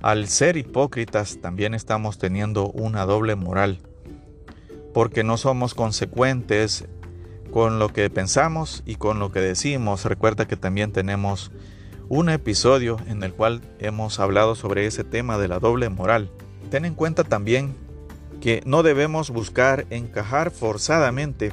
al 0.00 0.28
ser 0.28 0.56
hipócritas 0.56 1.42
también 1.42 1.74
estamos 1.74 2.16
teniendo 2.16 2.70
una 2.70 3.04
doble 3.04 3.36
moral, 3.36 3.80
porque 4.94 5.24
no 5.24 5.36
somos 5.36 5.74
consecuentes 5.74 6.86
con 7.50 7.78
lo 7.78 7.90
que 7.90 8.08
pensamos 8.08 8.82
y 8.86 8.94
con 8.94 9.18
lo 9.18 9.30
que 9.30 9.40
decimos. 9.40 10.06
Recuerda 10.06 10.48
que 10.48 10.56
también 10.56 10.90
tenemos 10.90 11.52
un 12.08 12.30
episodio 12.30 12.96
en 13.08 13.22
el 13.24 13.34
cual 13.34 13.60
hemos 13.78 14.18
hablado 14.18 14.54
sobre 14.54 14.86
ese 14.86 15.04
tema 15.04 15.36
de 15.36 15.48
la 15.48 15.58
doble 15.58 15.90
moral. 15.90 16.30
Ten 16.70 16.86
en 16.86 16.94
cuenta 16.94 17.24
también 17.24 17.87
que 18.40 18.62
no 18.64 18.82
debemos 18.82 19.30
buscar 19.30 19.86
encajar 19.90 20.50
forzadamente 20.50 21.52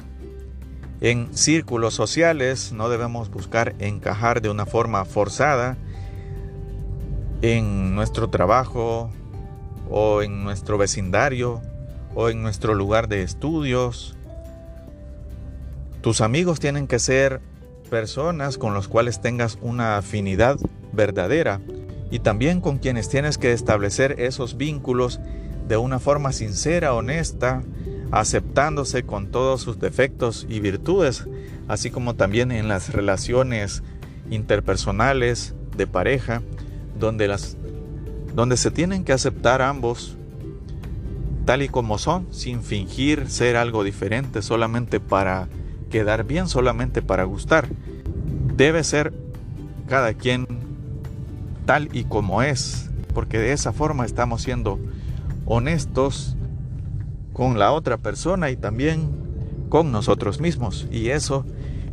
en 1.00 1.36
círculos 1.36 1.94
sociales, 1.94 2.72
no 2.72 2.88
debemos 2.88 3.30
buscar 3.30 3.74
encajar 3.78 4.40
de 4.40 4.48
una 4.48 4.66
forma 4.66 5.04
forzada 5.04 5.76
en 7.42 7.94
nuestro 7.94 8.30
trabajo 8.30 9.10
o 9.90 10.22
en 10.22 10.42
nuestro 10.42 10.78
vecindario 10.78 11.60
o 12.14 12.30
en 12.30 12.42
nuestro 12.42 12.74
lugar 12.74 13.08
de 13.08 13.22
estudios. 13.22 14.16
Tus 16.00 16.20
amigos 16.20 16.60
tienen 16.60 16.86
que 16.86 16.98
ser 16.98 17.40
personas 17.90 18.58
con 18.58 18.74
los 18.74 18.88
cuales 18.88 19.20
tengas 19.20 19.58
una 19.60 19.98
afinidad 19.98 20.58
verdadera 20.92 21.60
y 22.10 22.20
también 22.20 22.60
con 22.60 22.78
quienes 22.78 23.08
tienes 23.08 23.38
que 23.38 23.52
establecer 23.52 24.20
esos 24.20 24.56
vínculos 24.56 25.20
de 25.68 25.76
una 25.76 25.98
forma 25.98 26.32
sincera, 26.32 26.94
honesta, 26.94 27.62
aceptándose 28.10 29.02
con 29.02 29.30
todos 29.30 29.62
sus 29.62 29.78
defectos 29.78 30.46
y 30.48 30.60
virtudes, 30.60 31.26
así 31.68 31.90
como 31.90 32.14
también 32.14 32.52
en 32.52 32.68
las 32.68 32.92
relaciones 32.92 33.82
interpersonales 34.30 35.54
de 35.76 35.86
pareja, 35.86 36.42
donde, 36.98 37.28
las, 37.28 37.56
donde 38.34 38.56
se 38.56 38.70
tienen 38.70 39.04
que 39.04 39.12
aceptar 39.12 39.62
ambos 39.62 40.16
tal 41.44 41.62
y 41.62 41.68
como 41.68 41.96
son, 41.98 42.26
sin 42.32 42.62
fingir 42.62 43.30
ser 43.30 43.56
algo 43.56 43.84
diferente 43.84 44.42
solamente 44.42 44.98
para 44.98 45.48
quedar 45.90 46.24
bien, 46.24 46.48
solamente 46.48 47.02
para 47.02 47.24
gustar. 47.24 47.68
Debe 48.56 48.82
ser 48.82 49.12
cada 49.88 50.12
quien 50.14 50.46
tal 51.64 51.88
y 51.92 52.04
como 52.04 52.42
es, 52.42 52.90
porque 53.14 53.38
de 53.38 53.52
esa 53.52 53.72
forma 53.72 54.04
estamos 54.04 54.42
siendo 54.42 54.78
honestos 55.46 56.36
con 57.32 57.58
la 57.58 57.72
otra 57.72 57.96
persona 57.96 58.50
y 58.50 58.56
también 58.56 59.10
con 59.68 59.92
nosotros 59.92 60.40
mismos. 60.40 60.86
Y 60.90 61.10
eso 61.10 61.44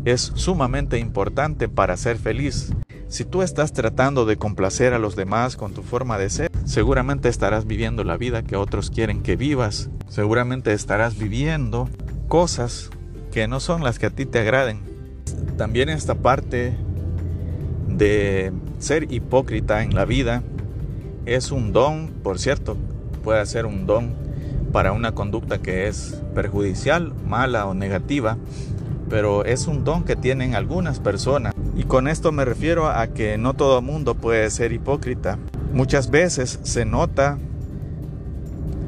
es 0.05 0.31
sumamente 0.35 0.99
importante 0.99 1.69
para 1.69 1.97
ser 1.97 2.17
feliz. 2.17 2.73
Si 3.07 3.25
tú 3.25 3.43
estás 3.43 3.73
tratando 3.73 4.25
de 4.25 4.37
complacer 4.37 4.93
a 4.93 4.99
los 4.99 5.15
demás 5.15 5.55
con 5.55 5.73
tu 5.73 5.83
forma 5.83 6.17
de 6.17 6.29
ser, 6.29 6.51
seguramente 6.65 7.29
estarás 7.29 7.67
viviendo 7.67 8.03
la 8.03 8.17
vida 8.17 8.41
que 8.41 8.55
otros 8.55 8.89
quieren 8.89 9.21
que 9.21 9.35
vivas. 9.35 9.89
Seguramente 10.07 10.73
estarás 10.73 11.17
viviendo 11.17 11.87
cosas 12.27 12.89
que 13.31 13.47
no 13.47 13.59
son 13.59 13.83
las 13.83 13.99
que 13.99 14.07
a 14.07 14.09
ti 14.09 14.25
te 14.25 14.39
agraden. 14.39 14.81
También 15.57 15.89
esta 15.89 16.15
parte 16.15 16.75
de 17.87 18.51
ser 18.79 19.11
hipócrita 19.11 19.83
en 19.83 19.93
la 19.93 20.05
vida 20.05 20.41
es 21.25 21.51
un 21.51 21.71
don, 21.71 22.07
por 22.23 22.39
cierto, 22.39 22.77
puede 23.23 23.45
ser 23.45 23.65
un 23.65 23.87
don 23.87 24.13
para 24.71 24.91
una 24.91 25.13
conducta 25.13 25.59
que 25.59 25.87
es 25.87 26.21
perjudicial, 26.35 27.13
mala 27.27 27.65
o 27.67 27.73
negativa, 27.73 28.37
pero 29.09 29.45
es 29.45 29.67
un 29.67 29.83
don 29.83 30.03
que 30.03 30.15
tienen 30.15 30.55
algunas 30.55 30.99
personas. 30.99 31.53
Y 31.75 31.83
con 31.83 32.07
esto 32.07 32.31
me 32.31 32.45
refiero 32.45 32.87
a 32.87 33.07
que 33.07 33.37
no 33.37 33.53
todo 33.53 33.81
mundo 33.81 34.15
puede 34.15 34.49
ser 34.49 34.73
hipócrita. 34.73 35.37
Muchas 35.73 36.09
veces 36.11 36.59
se 36.63 36.85
nota 36.85 37.37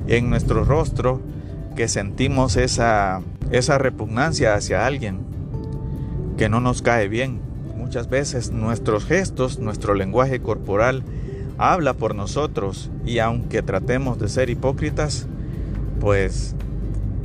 en 0.08 0.30
nuestro 0.30 0.64
rostro 0.64 1.22
que 1.76 1.88
sentimos 1.88 2.58
esa, 2.58 3.22
esa 3.52 3.78
repugnancia 3.78 4.56
hacia 4.56 4.86
alguien 4.86 5.20
que 6.38 6.50
no 6.50 6.60
nos 6.60 6.82
cae 6.82 7.08
bien. 7.08 7.40
Muchas 7.76 8.10
veces 8.10 8.52
nuestros 8.52 9.06
gestos, 9.06 9.60
nuestro 9.60 9.94
lenguaje 9.94 10.42
corporal 10.42 11.04
habla 11.58 11.94
por 11.94 12.16
nosotros 12.16 12.90
y 13.06 13.20
aunque 13.20 13.62
tratemos 13.62 14.20
de 14.20 14.30
ser 14.30 14.50
hipócritas, 14.50 15.28
pues 16.00 16.56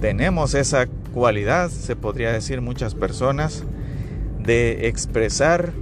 tenemos 0.01 0.55
esa 0.55 0.87
cualidad, 1.13 1.71
se 1.71 1.97
podría 1.97 2.33
decir 2.33 2.61
muchas 2.61 2.95
personas, 2.95 3.65
de 4.39 4.89
expresar 4.89 5.73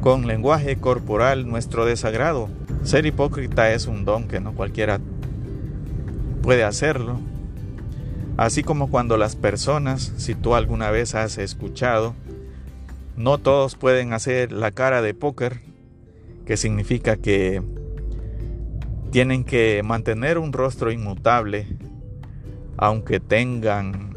con 0.00 0.26
lenguaje 0.26 0.76
corporal 0.76 1.48
nuestro 1.48 1.84
desagrado. 1.84 2.48
Ser 2.82 3.06
hipócrita 3.06 3.72
es 3.72 3.86
un 3.86 4.04
don 4.04 4.28
que 4.28 4.40
no 4.40 4.52
cualquiera 4.52 5.00
puede 6.42 6.64
hacerlo. 6.64 7.18
Así 8.36 8.62
como 8.62 8.90
cuando 8.90 9.16
las 9.16 9.34
personas, 9.34 10.12
si 10.16 10.34
tú 10.34 10.54
alguna 10.54 10.90
vez 10.90 11.14
has 11.14 11.38
escuchado, 11.38 12.14
no 13.16 13.38
todos 13.38 13.76
pueden 13.76 14.12
hacer 14.12 14.52
la 14.52 14.70
cara 14.70 15.00
de 15.02 15.14
póker, 15.14 15.60
que 16.46 16.56
significa 16.56 17.16
que 17.16 17.60
tienen 19.10 19.44
que 19.44 19.82
mantener 19.84 20.38
un 20.38 20.52
rostro 20.52 20.92
inmutable, 20.92 21.66
aunque 22.76 23.20
tengan 23.20 24.16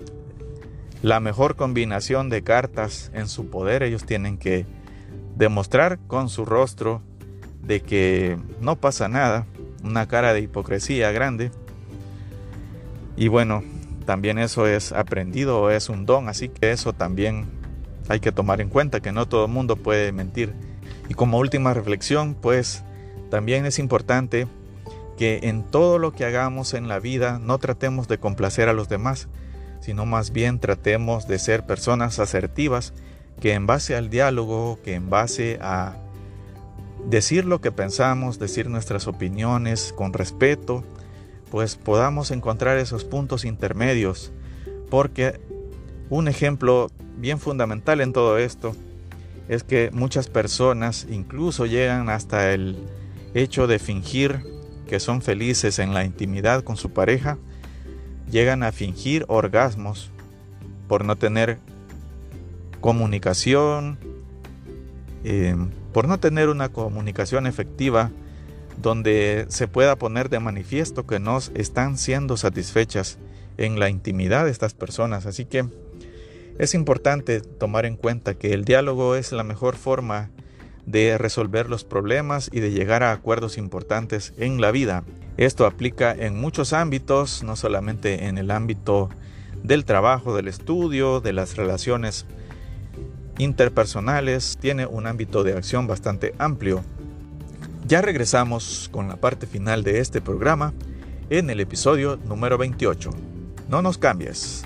la 1.02 1.20
mejor 1.20 1.56
combinación 1.56 2.30
de 2.30 2.44
cartas 2.44 3.12
en 3.14 3.28
su 3.28 3.50
poder, 3.50 3.84
ellos 3.84 4.06
tienen 4.06 4.38
que 4.38 4.66
demostrar 5.36 6.00
con 6.08 6.30
su 6.30 6.46
rostro 6.46 7.02
de 7.64 7.82
que 7.82 8.38
no 8.62 8.76
pasa 8.76 9.08
nada, 9.08 9.48
una 9.84 10.08
cara 10.08 10.34
de 10.34 10.42
hipocresía 10.42 11.12
grande. 11.12 11.52
Y 13.16 13.28
bueno, 13.28 13.64
también 14.06 14.38
eso 14.38 14.68
es 14.68 14.92
aprendido, 14.92 15.72
es 15.72 15.90
un 15.90 16.06
don, 16.06 16.30
así 16.30 16.50
que 16.50 16.72
eso 16.72 16.94
también 16.94 17.46
hay 18.08 18.20
que 18.20 18.32
tomar 18.32 18.62
en 18.62 18.70
cuenta, 18.70 19.00
que 19.00 19.12
no 19.12 19.28
todo 19.28 19.46
el 19.46 19.52
mundo 19.52 19.78
puede 19.78 20.12
mentir 20.12 20.54
y 21.10 21.16
como 21.16 21.40
última 21.40 21.74
reflexión, 21.74 22.36
pues 22.36 22.84
también 23.30 23.66
es 23.66 23.80
importante 23.80 24.48
que 25.18 25.42
en 25.44 25.64
todo 25.64 25.98
lo 25.98 26.14
que 26.14 26.24
hagamos 26.24 26.74
en 26.74 26.88
la 26.88 27.00
vida 27.00 27.40
no 27.40 27.58
tratemos 27.58 28.08
de 28.08 28.20
complacer 28.20 28.70
a 28.70 28.74
los 28.74 28.88
demás, 28.88 29.28
sino 29.82 30.06
más 30.06 30.32
bien 30.32 30.60
tratemos 30.60 31.28
de 31.28 31.40
ser 31.40 31.66
personas 31.66 32.20
asertivas 32.20 32.94
que 33.42 33.54
en 33.54 33.66
base 33.66 33.96
al 33.96 34.10
diálogo, 34.10 34.80
que 34.84 34.94
en 34.94 35.10
base 35.10 35.58
a 35.62 35.96
decir 37.10 37.44
lo 37.46 37.60
que 37.60 37.72
pensamos, 37.72 38.40
decir 38.40 38.70
nuestras 38.70 39.08
opiniones 39.08 39.94
con 39.96 40.14
respeto, 40.14 40.84
pues 41.50 41.76
podamos 41.76 42.32
encontrar 42.32 42.78
esos 42.78 43.04
puntos 43.04 43.46
intermedios, 43.46 44.32
porque 44.90 45.40
un 46.10 46.28
ejemplo 46.28 46.92
bien 47.18 47.40
fundamental 47.40 48.00
en 48.02 48.14
todo 48.14 48.38
esto 48.38 48.76
es 49.50 49.64
que 49.64 49.90
muchas 49.92 50.30
personas 50.30 51.08
incluso 51.10 51.66
llegan 51.66 52.08
hasta 52.10 52.54
el 52.54 52.78
hecho 53.34 53.68
de 53.68 53.80
fingir 53.80 54.42
que 54.88 55.00
son 55.00 55.22
felices 55.22 55.80
en 55.80 55.94
la 55.94 56.06
intimidad 56.06 56.64
con 56.64 56.78
su 56.78 56.92
pareja, 56.92 57.38
llegan 58.32 58.64
a 58.64 58.72
fingir 58.72 59.26
orgasmos 59.28 60.12
por 60.88 61.04
no 61.04 61.16
tener 61.16 61.58
comunicación, 62.80 63.98
eh, 65.24 65.56
por 65.94 66.08
no 66.08 66.20
tener 66.20 66.50
una 66.50 66.70
comunicación 66.70 67.48
efectiva 67.48 68.12
donde 68.82 69.46
se 69.50 69.68
pueda 69.68 69.96
poner 69.98 70.30
de 70.30 70.40
manifiesto 70.40 71.06
que 71.06 71.20
no 71.20 71.40
están 71.56 71.98
siendo 71.98 72.38
satisfechas 72.38 73.18
en 73.58 73.80
la 73.80 73.90
intimidad 73.90 74.46
de 74.46 74.52
estas 74.52 74.74
personas. 74.74 75.26
Así 75.26 75.46
que 75.46 75.66
es 76.60 76.74
importante 76.74 77.40
tomar 77.40 77.86
en 77.86 77.96
cuenta 77.96 78.36
que 78.36 78.54
el 78.54 78.66
diálogo 78.66 79.16
es 79.16 79.32
la 79.32 79.46
mejor 79.46 79.78
forma 79.78 80.30
de 80.86 81.18
resolver 81.18 81.70
los 81.70 81.86
problemas 81.86 82.50
y 82.52 82.60
de 82.60 82.72
llegar 82.72 83.02
a 83.02 83.14
acuerdos 83.14 83.58
importantes 83.58 84.34
en 84.38 84.60
la 84.60 84.72
vida. 84.72 85.06
Esto 85.38 85.66
aplica 85.66 86.12
en 86.12 86.40
muchos 86.40 86.74
ámbitos, 86.74 87.44
no 87.44 87.56
solamente 87.56 88.26
en 88.26 88.38
el 88.38 88.52
ámbito 88.52 89.10
del 89.64 89.86
trabajo, 89.86 90.36
del 90.36 90.50
estudio, 90.50 91.22
de 91.22 91.32
las 91.32 91.56
relaciones 91.56 92.26
interpersonales, 93.38 94.58
tiene 94.60 94.86
un 94.86 95.08
ámbito 95.08 95.44
de 95.44 95.54
acción 95.54 95.88
bastante 95.88 96.36
amplio. 96.40 96.84
Ya 97.88 98.02
regresamos 98.02 98.90
con 98.92 99.08
la 99.08 99.16
parte 99.16 99.48
final 99.48 99.84
de 99.84 100.00
este 100.00 100.20
programa 100.20 100.74
en 101.30 101.50
el 101.50 101.62
episodio 101.62 102.20
número 102.26 102.58
28. 102.58 103.12
No 103.70 103.82
nos 103.82 103.98
cambies. 103.98 104.66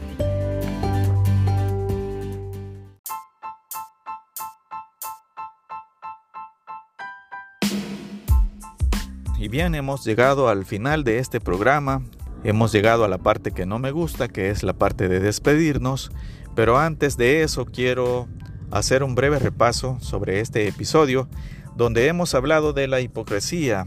Bien, 9.54 9.76
hemos 9.76 10.04
llegado 10.04 10.50
al 10.50 10.66
final 10.66 11.04
de 11.04 11.20
este 11.20 11.40
programa. 11.40 12.02
Hemos 12.44 12.72
llegado 12.72 13.04
a 13.04 13.08
la 13.08 13.20
parte 13.20 13.52
que 13.52 13.68
no 13.68 13.78
me 13.78 13.92
gusta, 13.92 14.28
que 14.28 14.50
es 14.50 14.64
la 14.64 14.74
parte 14.74 15.08
de 15.08 15.20
despedirnos. 15.20 16.12
Pero 16.56 16.80
antes 16.80 17.18
de 17.18 17.44
eso 17.44 17.66
quiero 17.66 18.28
hacer 18.72 19.04
un 19.04 19.14
breve 19.14 19.38
repaso 19.38 20.00
sobre 20.00 20.40
este 20.40 20.68
episodio 20.68 21.30
donde 21.76 22.08
hemos 22.08 22.34
hablado 22.34 22.74
de 22.74 22.88
la 22.88 23.00
hipocresía, 23.00 23.86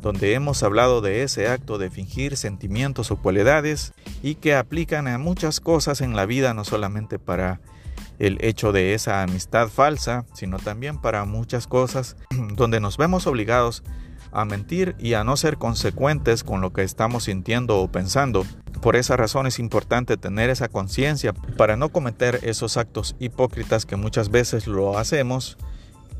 donde 0.00 0.34
hemos 0.34 0.62
hablado 0.62 1.00
de 1.00 1.24
ese 1.24 1.48
acto 1.48 1.76
de 1.76 1.90
fingir 1.90 2.36
sentimientos 2.36 3.10
o 3.10 3.16
cualidades 3.16 3.92
y 4.22 4.36
que 4.36 4.54
aplican 4.54 5.08
a 5.08 5.18
muchas 5.18 5.58
cosas 5.58 6.02
en 6.02 6.14
la 6.14 6.24
vida, 6.24 6.54
no 6.54 6.62
solamente 6.62 7.18
para 7.18 7.60
el 8.20 8.38
hecho 8.42 8.70
de 8.70 8.94
esa 8.94 9.24
amistad 9.24 9.70
falsa, 9.70 10.24
sino 10.34 10.58
también 10.58 11.00
para 11.00 11.24
muchas 11.24 11.66
cosas 11.66 12.16
donde 12.54 12.78
nos 12.78 12.96
vemos 12.96 13.26
obligados 13.26 13.82
a 14.32 14.44
mentir 14.44 14.94
y 14.98 15.14
a 15.14 15.24
no 15.24 15.36
ser 15.36 15.58
consecuentes 15.58 16.44
con 16.44 16.60
lo 16.60 16.72
que 16.72 16.82
estamos 16.82 17.24
sintiendo 17.24 17.78
o 17.78 17.88
pensando. 17.88 18.44
Por 18.80 18.96
esa 18.96 19.16
razón 19.16 19.46
es 19.46 19.58
importante 19.58 20.16
tener 20.16 20.50
esa 20.50 20.68
conciencia 20.68 21.32
para 21.32 21.76
no 21.76 21.90
cometer 21.90 22.40
esos 22.42 22.76
actos 22.76 23.16
hipócritas 23.18 23.86
que 23.86 23.96
muchas 23.96 24.30
veces 24.30 24.66
lo 24.66 24.98
hacemos, 24.98 25.58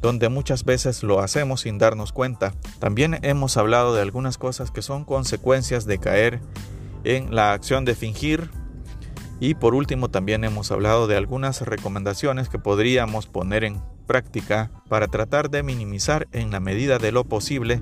donde 0.03 0.29
muchas 0.29 0.65
veces 0.65 1.03
lo 1.03 1.21
hacemos 1.21 1.63
sin 1.63 1.79
darnos 1.79 2.13
cuenta. 2.13 2.53
También 2.79 3.19
hemos 3.23 3.57
hablado 3.57 3.95
de 3.95 4.03
algunas 4.03 4.39
cosas 4.39 4.71
que 4.71 4.83
son 4.83 5.05
consecuencias 5.05 5.87
de 5.87 5.99
caer 5.99 6.41
en 7.05 7.35
la 7.35 7.53
acción 7.53 7.85
de 7.85 7.95
fingir. 7.95 8.51
Y 9.41 9.55
por 9.55 9.75
último 9.75 10.11
también 10.11 10.45
hemos 10.45 10.71
hablado 10.71 11.07
de 11.07 11.17
algunas 11.17 11.63
recomendaciones 11.63 12.51
que 12.51 12.59
podríamos 12.59 13.27
poner 13.27 13.65
en 13.65 13.81
práctica 14.11 14.73
para 14.89 15.07
tratar 15.07 15.51
de 15.51 15.63
minimizar 15.63 16.27
en 16.33 16.51
la 16.51 16.59
medida 16.59 16.99
de 16.99 17.13
lo 17.13 17.23
posible 17.23 17.81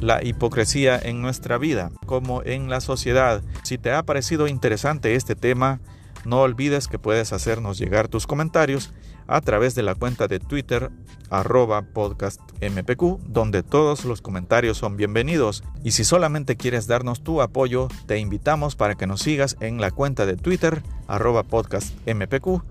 la 0.00 0.24
hipocresía 0.24 0.98
en 0.98 1.20
nuestra 1.20 1.58
vida, 1.58 1.90
como 2.06 2.42
en 2.42 2.70
la 2.70 2.80
sociedad. 2.80 3.42
Si 3.62 3.76
te 3.76 3.92
ha 3.92 4.02
parecido 4.04 4.48
interesante 4.48 5.16
este 5.16 5.34
tema, 5.36 5.80
no 6.24 6.40
olvides 6.40 6.88
que 6.88 6.98
puedes 6.98 7.34
hacernos 7.34 7.76
llegar 7.76 8.08
tus 8.08 8.26
comentarios 8.26 8.90
a 9.26 9.42
través 9.42 9.74
de 9.74 9.82
la 9.82 9.94
cuenta 9.94 10.28
de 10.28 10.40
Twitter 10.40 10.90
arroba 11.28 11.82
podcastmpq, 11.82 13.02
donde 13.26 13.62
todos 13.62 14.06
los 14.06 14.22
comentarios 14.22 14.78
son 14.78 14.96
bienvenidos. 14.96 15.62
Y 15.82 15.90
si 15.90 16.04
solamente 16.04 16.56
quieres 16.56 16.86
darnos 16.86 17.22
tu 17.22 17.42
apoyo, 17.42 17.88
te 18.06 18.16
invitamos 18.16 18.76
para 18.76 18.94
que 18.94 19.06
nos 19.06 19.20
sigas 19.20 19.58
en 19.60 19.78
la 19.78 19.90
cuenta 19.90 20.24
de 20.24 20.38
Twitter 20.38 20.82
arroba 21.06 21.42
podcastmpq 21.42 22.62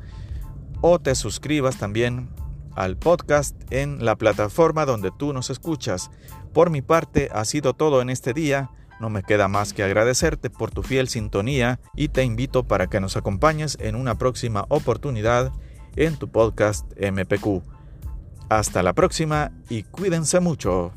o 0.81 0.99
te 0.99 1.13
suscribas 1.13 1.77
también 1.77 2.29
al 2.75 2.97
podcast 2.97 3.55
en 3.71 4.03
la 4.03 4.15
plataforma 4.15 4.85
donde 4.85 5.11
tú 5.11 5.33
nos 5.33 5.49
escuchas. 5.49 6.11
Por 6.53 6.69
mi 6.69 6.81
parte, 6.81 7.29
ha 7.33 7.45
sido 7.45 7.73
todo 7.73 8.01
en 8.01 8.09
este 8.09 8.33
día. 8.33 8.69
No 8.99 9.09
me 9.09 9.23
queda 9.23 9.47
más 9.47 9.73
que 9.73 9.83
agradecerte 9.83 10.49
por 10.49 10.71
tu 10.71 10.83
fiel 10.83 11.07
sintonía 11.07 11.79
y 11.95 12.09
te 12.09 12.23
invito 12.23 12.63
para 12.63 12.87
que 12.87 12.99
nos 12.99 13.17
acompañes 13.17 13.77
en 13.81 13.95
una 13.95 14.17
próxima 14.17 14.65
oportunidad 14.69 15.51
en 15.95 16.17
tu 16.17 16.29
podcast 16.29 16.85
MPQ. 16.99 17.63
Hasta 18.49 18.83
la 18.83 18.93
próxima 18.93 19.51
y 19.69 19.83
cuídense 19.83 20.39
mucho. 20.39 20.91